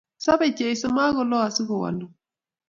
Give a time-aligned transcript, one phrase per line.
[0.25, 2.11] Sobei Jesu, ma ko lo asikolawalun